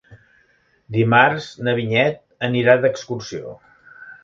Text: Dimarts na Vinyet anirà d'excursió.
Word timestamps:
Dimarts 0.95 1.51
na 1.67 1.77
Vinyet 1.81 2.19
anirà 2.51 2.77
d'excursió. 2.87 3.57